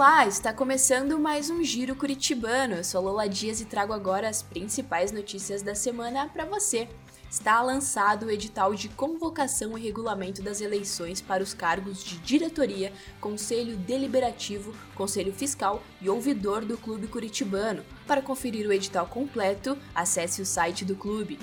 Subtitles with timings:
[0.00, 2.76] Olá, está começando mais um Giro Curitibano.
[2.76, 6.88] Eu sou Lola Dias e trago agora as principais notícias da semana para você.
[7.30, 12.94] Está lançado o edital de convocação e regulamento das eleições para os cargos de diretoria,
[13.20, 17.84] conselho deliberativo, conselho fiscal e ouvidor do Clube Curitibano.
[18.06, 21.38] Para conferir o edital completo, acesse o site do clube.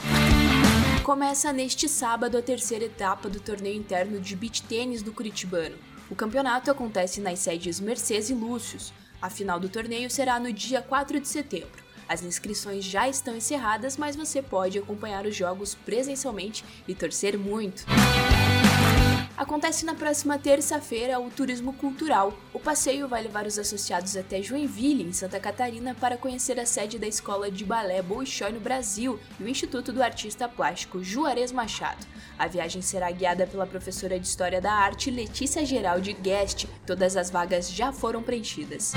[1.03, 5.77] Começa neste sábado a terceira etapa do torneio interno de beach tênis do Curitibano.
[6.09, 8.93] O campeonato acontece nas sedes Mercedes e Lúcius.
[9.21, 11.83] A final do torneio será no dia 4 de setembro.
[12.07, 17.83] As inscrições já estão encerradas, mas você pode acompanhar os jogos presencialmente e torcer muito.
[19.37, 22.33] Acontece na próxima terça-feira o Turismo Cultural.
[22.51, 26.97] O passeio vai levar os associados até Joinville, em Santa Catarina, para conhecer a sede
[26.97, 32.03] da Escola de Balé Bolshoi no Brasil e o Instituto do Artista Plástico Juarez Machado.
[32.39, 36.65] A viagem será guiada pela professora de História da Arte Letícia Geraldi Guest.
[36.87, 38.93] Todas as vagas já foram preenchidas.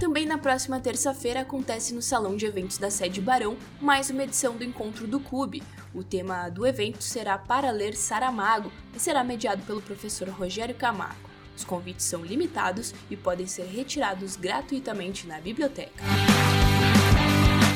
[0.00, 4.56] Também na próxima terça-feira acontece no Salão de Eventos da sede Barão mais uma edição
[4.56, 5.62] do Encontro do Clube.
[5.94, 11.28] O tema do evento será Para Ler Saramago e será mediado pelo professor Rogério Camargo.
[11.56, 16.04] Os convites são limitados e podem ser retirados gratuitamente na biblioteca.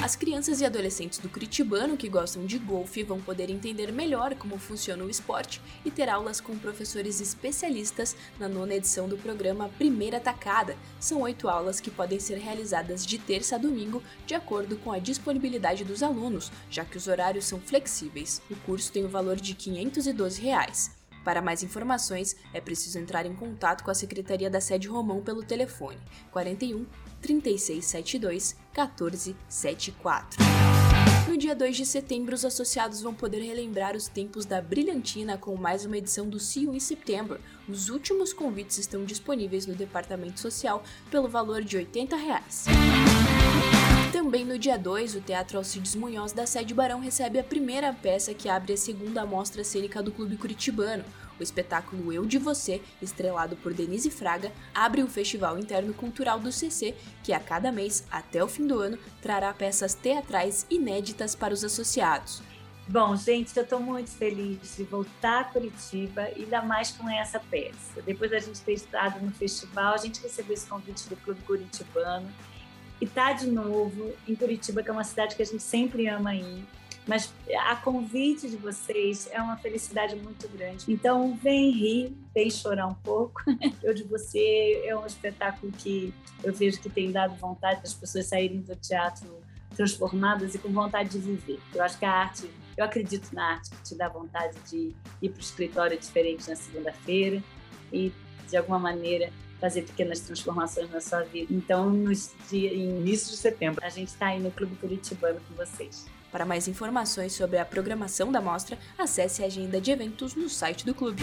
[0.03, 4.59] As crianças e adolescentes do Curitibano que gostam de golfe vão poder entender melhor como
[4.59, 10.19] funciona o esporte e ter aulas com professores especialistas na nona edição do programa Primeira
[10.19, 10.77] Tacada.
[10.99, 14.99] São oito aulas que podem ser realizadas de terça a domingo, de acordo com a
[14.99, 18.43] disponibilidade dos alunos, já que os horários são flexíveis.
[18.51, 21.02] O curso tem o valor de 512 reais.
[21.25, 25.43] Para mais informações, é preciso entrar em contato com a Secretaria da Sede Romão pelo
[25.43, 25.99] telefone
[26.31, 26.85] 41
[27.21, 30.43] 3672 1474.
[31.29, 35.57] No dia 2 de setembro, os associados vão poder relembrar os tempos da Brilhantina com
[35.57, 37.41] mais uma edição do You in September.
[37.69, 42.65] Os últimos convites estão disponíveis no Departamento Social pelo valor de 80 reais.
[44.13, 48.35] Também no dia 2, o Teatro Alcides Munhoz da Sede Barão recebe a primeira peça
[48.35, 51.03] que abre a segunda amostra cênica do Clube Curitibano.
[51.43, 56.53] O espetáculo Eu de Você, estrelado por Denise Fraga, abre o Festival Interno Cultural do
[56.53, 56.95] CC,
[57.25, 61.65] que a cada mês, até o fim do ano, trará peças teatrais inéditas para os
[61.65, 62.41] associados.
[62.87, 68.01] Bom, gente, eu estou muito feliz de voltar a Curitiba, ainda mais com essa peça.
[68.07, 72.31] Depois da gente ter estado no festival, a gente recebeu esse convite do Clube Curitibano
[73.01, 76.37] e tá de novo em Curitiba, que é uma cidade que a gente sempre ama
[76.37, 76.65] ir.
[77.07, 77.33] Mas
[77.69, 80.85] a convite de vocês é uma felicidade muito grande.
[80.89, 83.43] Então, vem rir, vem chorar um pouco.
[83.83, 86.15] Eu de você é um espetáculo que
[86.45, 89.41] eu vejo que tem dado vontade das pessoas saírem do teatro
[89.77, 91.61] transformadas e com vontade de viver.
[91.75, 95.29] Eu acho que a arte, eu acredito na arte que te dá vontade de ir
[95.29, 97.43] para o escritório diferente na segunda-feira
[97.93, 98.13] e,
[98.49, 101.47] de alguma maneira, fazer pequenas transformações na sua vida.
[101.55, 102.13] Então, no
[102.51, 106.05] dia, em início de setembro, a gente está aí no Clube Curitibano com vocês.
[106.33, 110.85] Para mais informações sobre a programação da mostra, acesse a agenda de eventos no site
[110.85, 111.23] do clube.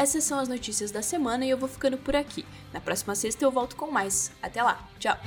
[0.00, 2.46] Essas são as notícias da semana e eu vou ficando por aqui.
[2.72, 4.32] Na próxima sexta eu volto com mais.
[4.42, 5.18] Até lá, tchau!